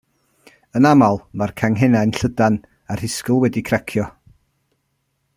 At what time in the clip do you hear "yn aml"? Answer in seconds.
0.77-1.17